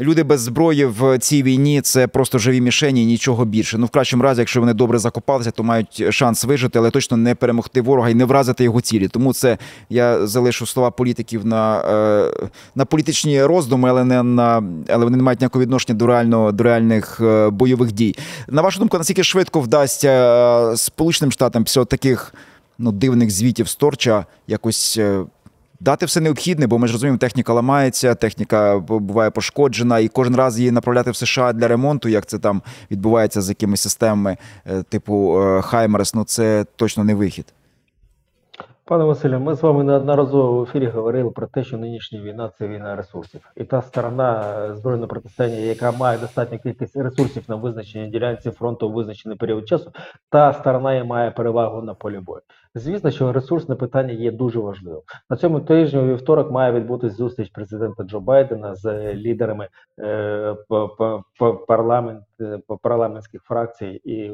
люди 0.00 0.22
без 0.22 0.40
зброї 0.40 0.84
в 0.84 1.18
цій 1.18 1.42
війні 1.42 1.80
це 1.80 2.06
просто 2.06 2.38
живі 2.38 2.60
мішені 2.60 3.02
і 3.02 3.06
нічого 3.06 3.44
більше. 3.44 3.78
Ну, 3.78 3.86
в 3.86 3.90
кращому 3.90 4.22
разі, 4.22 4.40
якщо 4.40 4.60
вони 4.60 4.74
добре 4.74 4.98
закопалися, 4.98 5.50
то 5.50 5.62
мають 5.62 6.04
шанс 6.10 6.44
вижити, 6.44 6.78
але 6.78 6.90
точно 6.90 7.16
не 7.16 7.34
перемогти 7.34 7.80
ворога 7.80 8.08
і 8.08 8.14
не 8.14 8.24
вразити 8.24 8.64
його 8.64 8.80
цілі. 8.80 9.08
Тому 9.08 9.32
це 9.32 9.58
я 9.90 10.26
залишу 10.26 10.66
слова 10.66 10.90
політиків 10.90 11.46
на, 11.46 11.80
е, 11.80 12.48
на 12.74 12.84
політичні 12.84 13.44
роздуми, 13.44 13.88
але 13.90 14.04
не 14.04 14.22
на 14.22 14.62
але 14.88 15.04
вони 15.04 15.16
не 15.16 15.22
мають 15.22 15.40
ніякого 15.40 15.62
відношення 15.62 15.98
до 15.98 16.06
реально 16.06 16.52
до 16.52 16.64
реальних 16.64 17.20
е, 17.20 17.50
бойових 17.50 17.92
дій. 17.92 18.16
На 18.48 18.62
вашу 18.62 18.78
думку, 18.78 18.98
наскільки 18.98 19.24
швидко 19.24 19.60
вдасться 19.60 20.08
е, 20.72 20.76
Сполученим 20.76 21.32
Штатам 21.32 21.64
після 21.64 21.84
таких 21.84 22.34
ну, 22.78 22.92
дивних 22.92 23.30
звітів 23.30 23.68
Сторча 23.68 24.26
якось. 24.46 25.00
Дати 25.82 26.06
все 26.06 26.20
необхідне, 26.20 26.66
бо 26.66 26.78
ми 26.78 26.86
ж 26.86 26.92
розуміємо, 26.92 27.18
техніка 27.18 27.52
ламається, 27.52 28.14
техніка 28.14 28.78
буває 28.78 29.30
пошкоджена, 29.30 29.98
і 29.98 30.08
кожен 30.08 30.36
раз 30.36 30.58
її 30.58 30.70
направляти 30.70 31.10
в 31.10 31.16
США 31.16 31.52
для 31.52 31.68
ремонту, 31.68 32.08
як 32.08 32.26
це 32.26 32.38
там 32.38 32.62
відбувається 32.90 33.42
з 33.42 33.48
якимись 33.48 33.80
системами, 33.80 34.36
е, 34.66 34.82
типу 34.82 35.42
е, 35.42 35.62
Хаймерс, 35.62 36.14
ну 36.14 36.24
це 36.24 36.66
точно 36.76 37.04
не 37.04 37.14
вихід. 37.14 37.46
Пане 38.84 39.04
Василю, 39.04 39.40
ми 39.40 39.54
з 39.54 39.62
вами 39.62 39.84
неодноразово 39.84 40.60
в 40.60 40.62
ефірі 40.62 40.86
говорили 40.86 41.30
про 41.30 41.46
те, 41.46 41.64
що 41.64 41.78
нинішня 41.78 42.20
війна 42.20 42.50
це 42.58 42.68
війна 42.68 42.96
ресурсів. 42.96 43.40
І 43.56 43.64
та 43.64 43.82
сторона 43.82 44.56
е, 44.70 44.74
збройного 44.74 45.08
протистояння, 45.08 45.56
яка 45.56 45.92
має 45.92 46.18
достатню 46.18 46.58
кількість 46.58 46.96
ресурсів 46.96 47.42
на 47.48 47.56
визначеній 47.56 48.08
ділянці 48.10 48.50
фронту 48.50 48.88
в 48.88 48.92
визначений 48.92 49.38
період 49.38 49.68
часу, 49.68 49.90
та 50.30 50.52
сторона 50.52 51.04
має 51.04 51.30
перевагу 51.30 51.82
на 51.82 51.94
полі 51.94 52.18
бою. 52.18 52.40
Звісно, 52.74 53.10
що 53.10 53.32
ресурсне 53.32 53.74
питання 53.74 54.12
є 54.12 54.32
дуже 54.32 54.58
важливим. 54.58 55.02
На 55.30 55.36
цьому 55.36 55.60
тижні 55.60 56.00
у 56.00 56.06
вівторок 56.06 56.50
має 56.50 56.72
відбутись 56.72 57.16
зустріч 57.16 57.50
президента 57.50 58.04
Джо 58.04 58.20
Байдена 58.20 58.74
з 58.74 59.14
лідерами 59.14 59.68
е, 59.98 60.56
п- 60.68 60.88
парламентських 62.82 63.42
фракцій 63.42 64.00
і, 64.04 64.30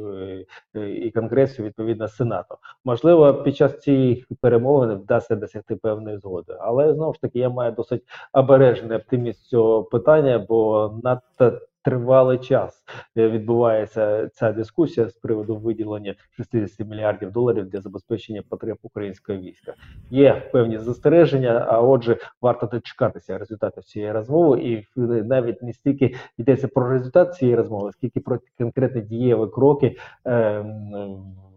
е, 0.75 0.91
і 0.91 1.11
конгресу, 1.11 1.63
відповідно 1.63 2.09
Сенату. 2.09 2.57
Можливо, 2.85 3.35
під 3.35 3.57
час 3.57 3.79
цієї 3.79 4.27
перемовини 4.41 4.95
вдасться 4.95 5.37
досягти 5.37 5.77
певної 5.77 6.19
згоди. 6.19 6.57
Але 6.61 6.95
знову 6.95 7.15
ж 7.15 7.21
таки, 7.21 7.39
я 7.39 7.49
маю 7.49 7.73
досить 7.73 8.03
обережний 8.33 8.99
оптиміст 8.99 9.47
цього 9.47 9.85
питання, 9.85 10.47
бо 10.49 10.91
надто 11.03 11.61
тривалий 11.89 12.39
час 12.39 12.85
е, 13.17 13.29
відбувається 13.29 14.29
ця 14.29 14.53
дискусія 14.53 15.09
з 15.09 15.13
приводу 15.13 15.57
виділення 15.57 16.15
60 16.31 16.87
мільярдів 16.87 17.31
доларів 17.33 17.69
для 17.69 17.81
забезпечення 17.81 18.43
потреб 18.49 18.79
українського 18.83 19.39
війська. 19.39 19.75
Є 20.11 20.43
певні 20.53 20.79
застереження, 20.79 21.67
а 21.69 21.81
отже, 21.81 22.17
варто 22.43 22.67
дочекатися 22.67 23.39
результатів 23.39 23.85
цієї 23.85 24.13
розмови, 24.13 24.61
і 24.61 24.87
навіть 25.23 25.63
не 25.63 25.73
стільки 25.73 26.15
йдеться 26.39 26.69
про 26.69 26.91
результат 26.91 27.35
цієї 27.35 27.57
розмови, 27.57 27.93
скільки 27.93 28.21
про 28.21 28.39
конкретні 28.59 29.01
дієві 29.01 29.47
кроки. 29.55 29.97
ем, 30.25 31.48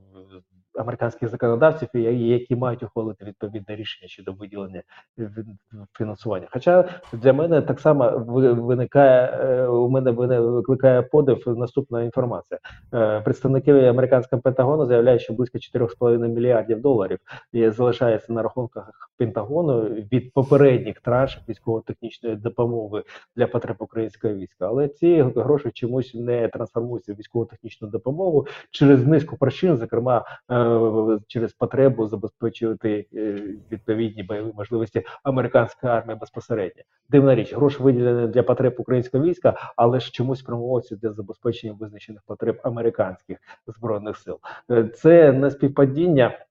Американських 0.75 1.29
законодавців, 1.29 1.89
які 1.93 2.55
мають 2.55 2.83
ухвалити 2.83 3.25
відповідне 3.25 3.75
рішення 3.75 4.07
щодо 4.07 4.33
виділення 4.33 4.81
фінансування. 5.97 6.47
Хоча 6.51 6.89
для 7.13 7.33
мене 7.33 7.61
так 7.61 7.79
само 7.79 8.11
виникає 8.53 9.39
е, 9.41 9.67
у 9.67 9.89
мене 9.89 10.11
викликає 10.11 11.01
подив 11.01 11.43
наступна 11.57 12.03
інформація. 12.03 12.59
Е, 12.93 13.21
Представники 13.21 13.71
американського 13.71 14.41
Пентагону 14.41 14.85
заявляють, 14.85 15.21
що 15.21 15.33
близько 15.33 15.57
4,5 15.57 16.27
мільярдів 16.27 16.81
доларів 16.81 17.19
залишається 17.53 18.33
на 18.33 18.43
рахунках 18.43 19.09
Пентагону 19.17 19.81
від 19.81 20.33
попередніх 20.33 20.99
траншів 20.99 21.41
військово-технічної 21.49 22.35
допомоги 22.35 23.03
для 23.35 23.47
потреб 23.47 23.75
українського 23.79 24.33
війська. 24.33 24.67
Але 24.67 24.87
ці 24.87 25.21
гроші 25.21 25.71
чомусь 25.73 26.13
не 26.13 26.47
трансформуються 26.47 27.13
в 27.13 27.15
військово-технічну 27.15 27.87
допомогу 27.87 28.47
через 28.71 29.07
низку 29.07 29.37
причин, 29.37 29.77
зокрема 29.77 30.25
е, 30.51 30.60
через 31.27 31.53
потребу 31.53 32.07
забезпечувати 32.07 33.07
е, 33.13 33.43
відповідні 33.71 34.23
бойові 34.23 34.51
можливості 34.57 35.03
американської 35.23 35.93
армії 35.93 36.17
безпосередньо. 36.19 36.83
Дивна 37.09 37.35
річ, 37.35 37.53
гроші 37.53 37.83
виділені 37.83 38.27
для 38.27 38.43
потреб 38.43 38.75
українського 38.77 39.23
війська, 39.23 39.73
але 39.75 39.99
ж 39.99 40.11
чомусь 40.11 40.39
спрямовуються 40.39 40.95
для 40.95 41.11
забезпечення 41.13 41.73
визначених 41.79 42.21
потреб 42.25 42.59
американських 42.63 43.37
збройних 43.67 44.17
сил. 44.17 44.39
Е, 44.71 44.83
Це 44.83 45.31
не 45.31 45.51
співпадіння. 45.51 46.45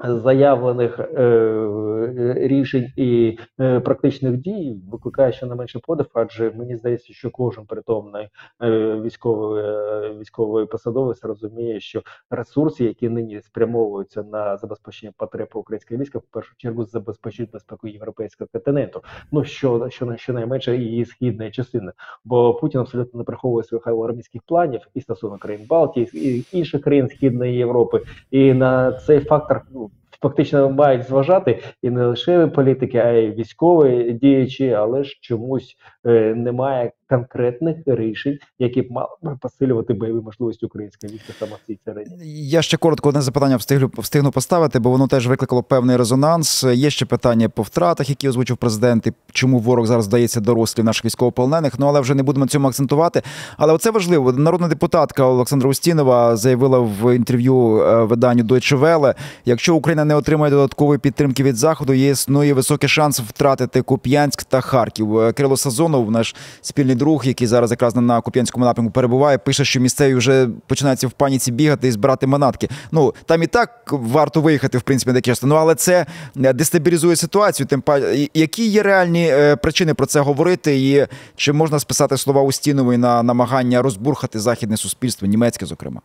Заявлених 0.00 1.00
е, 1.00 2.34
рішень 2.36 2.92
і 2.96 3.38
е, 3.60 3.80
практичних 3.80 4.36
дій 4.36 4.82
викликає 4.90 5.32
щонайменше 5.32 5.78
подив, 5.78 6.06
адже 6.14 6.50
мені 6.50 6.76
здається, 6.76 7.12
що 7.12 7.30
кожен 7.30 7.66
притомний 7.66 8.28
е, 8.62 9.00
військовий 9.00 9.64
е, 9.64 10.14
військовий 10.20 10.66
посадовець 10.66 11.24
розуміє, 11.24 11.80
що 11.80 12.02
ресурси, 12.30 12.84
які 12.84 13.08
нині 13.08 13.40
спрямовуються 13.40 14.22
на 14.22 14.56
забезпечення 14.56 15.12
потреб 15.16 15.48
українського 15.54 16.00
війська, 16.00 16.18
в 16.18 16.22
першу 16.30 16.54
чергу 16.56 16.84
забезпечують 16.84 17.50
безпеку 17.50 17.88
європейського 17.88 18.48
континенту. 18.52 19.02
Ну 19.32 19.44
що 19.44 19.88
що 19.90 20.16
щонайменше 20.16 20.76
її 20.76 21.04
східної 21.04 21.50
частини, 21.50 21.92
бо 22.24 22.54
Путін 22.54 22.80
абсолютно 22.80 23.18
не 23.18 23.24
приховує 23.24 23.64
своїх 23.64 23.86
армійських 23.86 24.42
планів 24.42 24.80
і 24.94 25.00
стосовно 25.00 25.38
країн 25.38 25.66
Балтії, 25.68 26.10
і 26.12 26.44
інших 26.52 26.82
країн 26.82 27.08
Східної 27.08 27.56
Європи, 27.56 28.02
і 28.30 28.52
на 28.54 28.92
цей 28.92 29.20
фактор 29.20 29.62
ну, 29.72 29.90
фактично 30.24 30.70
мають 30.70 31.02
зважати 31.02 31.62
і 31.82 31.90
не 31.90 32.06
лише 32.06 32.46
політики, 32.46 32.98
а 32.98 33.10
й 33.10 33.30
військові 33.30 34.12
діячі, 34.12 34.70
але 34.70 35.04
ж 35.04 35.18
чомусь 35.20 35.76
е, 36.06 36.34
немає 36.34 36.92
конкретних 37.16 37.76
рішень, 37.86 38.38
які 38.58 38.82
б 38.82 38.90
мали 38.90 39.08
б 39.22 39.38
посилювати 39.40 39.94
бойові 39.94 40.20
можливості 40.20 40.66
українського 40.66 41.12
війська 41.12 41.32
саме 41.38 41.52
в 41.52 41.66
цій 41.66 41.78
царині. 41.84 42.10
Я 42.48 42.62
ще 42.62 42.76
коротко 42.76 43.08
одне 43.08 43.20
запитання 43.20 43.56
встиглю 43.56 43.90
встигну 43.98 44.30
поставити, 44.30 44.78
бо 44.78 44.90
воно 44.90 45.06
теж 45.06 45.26
викликало 45.26 45.62
певний 45.62 45.96
резонанс. 45.96 46.64
Є 46.64 46.90
ще 46.90 47.06
питання 47.06 47.48
по 47.48 47.62
втратах, 47.62 48.10
які 48.10 48.28
озвучив 48.28 48.56
президент, 48.56 49.06
і 49.06 49.12
чому 49.32 49.58
ворог 49.58 49.86
зараз 49.86 50.04
здається 50.04 50.40
дорослів 50.40 50.84
наших 50.84 51.04
військовополонених. 51.04 51.78
Ну 51.78 51.86
але 51.86 52.00
вже 52.00 52.14
не 52.14 52.22
будемо 52.22 52.44
на 52.44 52.48
цьому 52.48 52.68
акцентувати. 52.68 53.22
Але 53.56 53.72
оце 53.72 53.90
важливо. 53.90 54.32
Народна 54.32 54.68
депутатка 54.68 55.24
Олександра 55.24 55.70
Устінова 55.70 56.36
заявила 56.36 56.78
в 56.78 57.16
інтерв'ю 57.16 57.78
е, 57.78 58.04
виданню 58.04 58.42
Deutsche 58.42 58.78
Welle, 58.78 59.14
якщо 59.44 59.74
Україна 59.74 60.04
не 60.04 60.14
отримає 60.14 60.50
додаткової 60.50 60.98
підтримки 60.98 61.42
від 61.42 61.56
заходу, 61.56 61.92
є 61.92 62.10
існує 62.10 62.54
високий 62.54 62.88
шанс 62.88 63.20
втратити 63.20 63.82
Куп'янськ 63.82 64.44
та 64.44 64.60
Харків. 64.60 65.18
Е, 65.18 65.32
Кирило 65.32 65.56
Сазонов, 65.56 66.10
наш 66.10 66.34
спільний 66.60 66.96
друг, 67.04 67.26
який 67.26 67.46
зараз 67.46 67.70
якраз 67.70 67.96
на 67.96 68.20
Куп'янському 68.20 68.64
напрямку 68.64 68.92
перебуває, 68.92 69.38
пише, 69.38 69.64
що 69.64 69.80
місцеві 69.80 70.14
вже 70.14 70.48
починаються 70.66 71.08
в 71.08 71.10
паніці 71.10 71.52
бігати 71.52 71.88
і 71.88 71.90
збирати 71.90 72.26
манатки. 72.26 72.68
Ну 72.92 73.14
там 73.26 73.42
і 73.42 73.46
так 73.46 73.70
варто 73.90 74.40
виїхати, 74.40 74.78
в 74.78 74.82
принципі, 74.82 75.12
на 75.12 75.20
часто. 75.20 75.46
Ну 75.46 75.54
але 75.54 75.74
це 75.74 76.06
дестабілізує 76.34 77.16
ситуацію. 77.16 77.66
Тим 77.66 77.80
паче, 77.80 78.28
які 78.34 78.68
є 78.68 78.82
реальні 78.82 79.28
е, 79.28 79.56
причини 79.56 79.94
про 79.94 80.06
це 80.06 80.20
говорити, 80.20 80.78
і 80.78 81.06
чи 81.36 81.52
можна 81.52 81.78
списати 81.78 82.16
слова 82.16 82.42
Устінової 82.42 82.98
на 82.98 83.22
намагання 83.22 83.82
розбурхати 83.82 84.40
західне 84.40 84.76
суспільство, 84.76 85.28
німецьке, 85.28 85.66
зокрема. 85.66 86.00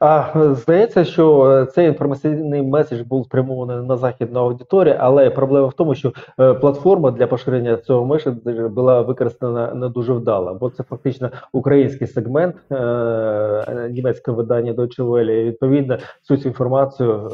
А 0.00 0.32
здається, 0.54 1.04
що 1.04 1.50
е, 1.50 1.66
цей 1.66 1.88
інформаційний 1.88 2.62
меседж 2.62 3.00
був 3.00 3.24
спрямований 3.24 3.86
на 3.86 3.96
західну 3.96 4.40
аудиторію, 4.40 4.96
але 4.98 5.30
проблема 5.30 5.66
в 5.66 5.72
тому, 5.72 5.94
що 5.94 6.12
е, 6.40 6.54
платформа 6.54 7.10
для 7.10 7.26
поширення 7.26 7.76
цього 7.76 8.06
меседжа 8.06 8.68
була 8.68 9.00
використана 9.00 9.74
не 9.74 9.88
дуже 9.88 10.12
вдало, 10.12 10.54
бо 10.60 10.70
це 10.70 10.82
фактично 10.82 11.30
український 11.52 12.06
сегмент 12.06 12.56
е, 12.72 13.90
німецького 13.90 14.36
видання 14.36 14.72
Deutsche 14.72 15.02
Welle. 15.02 15.30
І, 15.30 15.44
Відповідно, 15.44 15.98
цю 16.22 16.34
інформацію 16.34 17.10
е, 17.10 17.28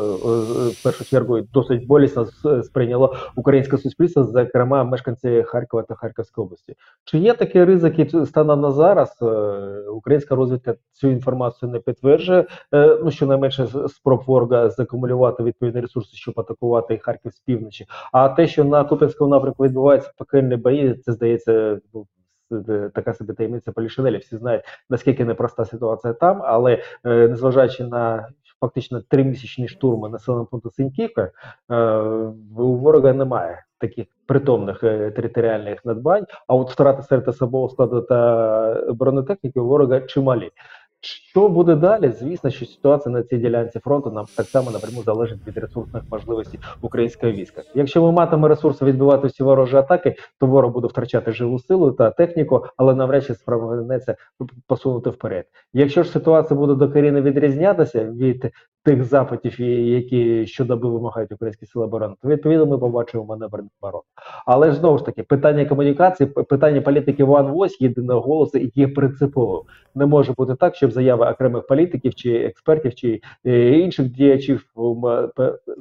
в 0.70 0.82
першу 0.84 1.04
чергу 1.04 1.40
досить 1.40 1.86
болісно 1.86 2.26
сприйняло 2.62 3.14
українське 3.36 3.78
суспільство, 3.78 4.24
зокрема 4.24 4.84
мешканці 4.84 5.42
Харкова 5.42 5.82
та 5.82 5.94
Харківської 5.94 6.44
області. 6.44 6.74
Чи 7.04 7.18
є 7.18 7.34
такі 7.34 7.64
ризики 7.64 8.26
станом 8.26 8.60
на 8.60 8.70
зараз? 8.70 9.18
Українська 9.94 10.34
розвідка 10.34 10.74
цю 10.92 11.08
інформацію 11.08 11.70
не 11.72 11.78
підтверджує. 11.78 12.46
Е, 12.74 12.98
ну 13.04 13.10
щонайменше 13.10 13.66
спроб 13.88 14.22
ворога 14.26 14.70
закумулювати 14.70 15.42
відповідні 15.42 15.80
ресурси, 15.80 16.16
щоб 16.16 16.40
атакувати 16.40 16.98
Харків 16.98 17.32
з 17.32 17.40
півночі. 17.40 17.86
А 18.12 18.28
те, 18.28 18.46
що 18.46 18.64
на 18.64 18.84
Куп'янському 18.84 19.30
напрямку 19.30 19.64
відбуваються 19.64 20.12
пекельні 20.18 20.56
бої, 20.56 20.94
це 20.94 21.12
здається. 21.12 21.80
ну, 21.94 22.06
е, 22.68 22.90
Така 22.94 23.14
собі 23.14 23.32
таємниця 23.32 23.72
Полішинелі. 23.72 24.18
Всі 24.18 24.36
знають 24.36 24.64
наскільки 24.90 25.24
непроста 25.24 25.64
ситуація 25.64 26.12
там, 26.12 26.42
але 26.44 26.82
е, 27.04 27.28
незважаючи 27.28 27.84
на 27.84 28.28
фактично 28.60 29.00
тримісячні 29.00 29.68
штурми 29.68 30.08
населеного 30.08 30.46
пункту 30.46 30.70
Синьківка, 30.70 31.30
е, 31.70 31.76
у 32.56 32.76
ворога 32.76 33.12
немає 33.12 33.64
таких 33.78 34.06
притомних 34.26 34.80
територіальних 34.80 35.84
надбань. 35.84 36.26
А 36.46 36.54
от 36.54 36.70
втрати 36.70 37.02
серед 37.02 37.28
особового 37.28 37.68
складу 37.68 38.00
та 38.00 38.84
бронетехніки 38.92 39.60
у 39.60 39.66
ворога 39.66 40.00
чималі. 40.00 40.50
Що 41.04 41.48
буде 41.48 41.74
далі? 41.74 42.12
Звісно, 42.12 42.50
що 42.50 42.66
ситуація 42.66 43.12
на 43.12 43.22
цій 43.22 43.36
ділянці 43.36 43.78
фронту 43.78 44.10
нам 44.10 44.26
так 44.36 44.46
само 44.46 44.70
напряму 44.70 45.02
залежить 45.02 45.46
від 45.46 45.58
ресурсних 45.58 46.02
можливостей 46.10 46.60
українського 46.80 47.32
війська. 47.32 47.62
Якщо 47.74 48.02
ми 48.02 48.12
матиме 48.12 48.48
ресурси 48.48 48.84
відбивати 48.84 49.26
всі 49.26 49.42
ворожі 49.42 49.76
атаки, 49.76 50.16
то 50.40 50.46
ворог 50.46 50.72
буде 50.72 50.86
втрачати 50.86 51.32
живу 51.32 51.58
силу 51.58 51.92
та 51.92 52.10
техніку, 52.10 52.66
але 52.76 52.94
навряд 52.94 53.24
чи 53.24 53.34
спромагнеться 53.34 54.16
посунути 54.66 55.10
вперед. 55.10 55.44
Якщо 55.72 56.02
ж 56.02 56.10
ситуація 56.10 56.60
буде 56.60 56.74
докорінно 56.74 57.22
відрізнятися 57.22 58.04
від 58.04 58.52
тих 58.84 59.04
запитів, 59.04 59.60
які 59.60 60.46
щодоби 60.46 60.88
вимагають 60.88 61.32
українські 61.32 61.66
сили 61.66 61.84
оборони, 61.84 62.14
то 62.22 62.28
відповідно 62.28 62.66
ми 62.66 62.78
побачимо 62.78 63.24
маневр 63.24 63.62
оборони. 63.80 64.04
Але 64.46 64.70
ж 64.70 64.78
знову 64.78 64.98
ж 64.98 65.04
таки, 65.04 65.22
питання 65.22 65.64
комунікації, 65.64 66.26
питання 66.26 66.80
політики 66.80 67.24
One 67.24 67.52
Voice, 67.52 67.76
єдиного 67.80 68.20
голосу 68.20 68.58
є 68.74 68.88
принциповим. 68.88 69.62
Не 69.94 70.06
може 70.06 70.32
бути 70.32 70.54
так, 70.54 70.76
щоб 70.76 70.92
заяви 70.92 71.26
окремих 71.26 71.66
політиків 71.66 72.14
чи 72.14 72.34
експертів 72.34 72.94
чи 72.94 73.20
е, 73.46 73.70
інших 73.78 74.08
діячів 74.08 74.64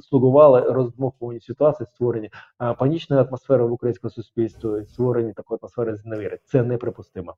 слугували 0.08 0.60
роздмухуванню 0.60 1.40
ситуації, 1.40 1.86
створенні 1.86 2.30
а, 2.58 2.74
панічної 2.74 3.22
атмосфери 3.22 3.64
в 3.64 3.72
українському 3.72 4.10
суспільстві, 4.10 4.68
створенні 4.88 5.32
такої 5.32 5.58
атмосфери 5.62 5.96
зневіри. 5.96 6.38
Це 6.44 6.62
неприпустимо. 6.62 7.34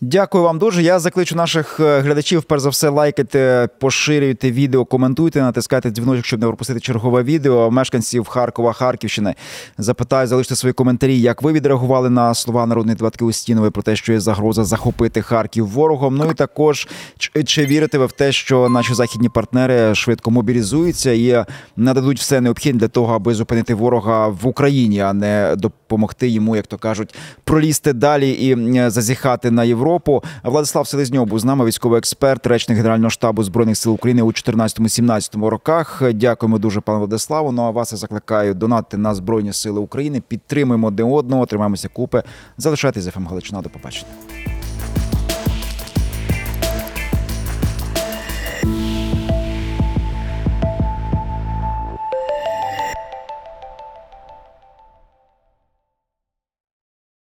Дякую 0.00 0.44
вам 0.44 0.58
дуже. 0.58 0.82
Я 0.82 0.98
закличу 0.98 1.36
наших 1.36 1.80
е, 1.80 2.00
глядачів, 2.00 2.42
перш 2.42 2.62
за 2.62 2.68
все, 2.68 2.88
лайкайте, 2.88 3.68
поширюйте 3.80 4.50
відео, 4.50 4.77
коментуйте, 4.84 5.42
натискайте 5.42 5.90
дзвіночок, 5.90 6.26
щоб 6.26 6.40
не 6.40 6.46
пропустити 6.46 6.80
чергове 6.80 7.22
відео. 7.22 7.70
Мешканців 7.70 8.28
Харкова, 8.28 8.72
Харківщини 8.72 9.34
запитаю, 9.78 10.26
залиште 10.26 10.56
свої 10.56 10.72
коментарі, 10.72 11.20
як 11.20 11.42
ви 11.42 11.52
відреагували 11.52 12.10
на 12.10 12.34
слова 12.34 12.66
народної 12.66 12.96
дебатки 12.96 13.24
Устінової 13.24 13.70
про 13.70 13.82
те, 13.82 13.96
що 13.96 14.12
є 14.12 14.20
загроза 14.20 14.64
захопити 14.64 15.22
Харків 15.22 15.66
ворогом. 15.66 16.16
Ну 16.16 16.30
і 16.30 16.34
також 16.34 16.88
чи, 17.18 17.44
чи 17.44 17.66
вірите 17.66 17.98
ви 17.98 18.06
в 18.06 18.12
те, 18.12 18.32
що 18.32 18.68
наші 18.68 18.94
західні 18.94 19.28
партнери 19.28 19.94
швидко 19.94 20.30
мобілізуються 20.30 21.12
і 21.12 21.44
нададуть 21.76 22.18
все 22.18 22.40
необхідне 22.40 22.80
для 22.80 22.88
того, 22.88 23.14
аби 23.14 23.34
зупинити 23.34 23.74
ворога 23.74 24.28
в 24.28 24.46
Україні, 24.46 25.00
а 25.00 25.12
не 25.12 25.54
допомогти 25.56 26.28
йому, 26.28 26.56
як 26.56 26.66
то 26.66 26.78
кажуть, 26.78 27.14
пролізти 27.44 27.92
далі 27.92 28.30
і 28.30 28.90
зазіхати 28.90 29.50
на 29.50 29.64
Європу. 29.64 30.24
Владислав 30.42 30.88
Селезньов 30.88 31.26
був 31.26 31.38
з 31.38 31.44
нами, 31.44 31.64
військовий 31.64 31.98
експерт, 31.98 32.46
речник 32.46 32.78
Генерального 32.78 33.10
штабу 33.10 33.42
збройних 33.42 33.76
сил 33.76 33.92
України 33.92 34.22
у 34.22 34.32
14-17 34.68 35.46
роках. 35.46 36.02
Дякуємо 36.14 36.58
дуже, 36.58 36.80
пане 36.80 36.98
Владиславу. 36.98 37.52
Ну 37.52 37.62
а 37.62 37.70
вас 37.70 37.92
я 37.92 37.98
закликаю 37.98 38.54
донати 38.54 38.96
на 38.96 39.14
збройні 39.14 39.52
сили 39.52 39.80
України. 39.80 40.22
Підтримуємо 40.28 40.86
один 40.86 41.06
одного, 41.06 41.46
тримаємося 41.46 41.88
купи. 41.88 42.22
Залишайтесь 42.56 43.04
з 43.04 43.10
ФМ 43.10 43.26
Галичина. 43.26 43.62
До 43.62 43.70
побачення. 43.70 44.57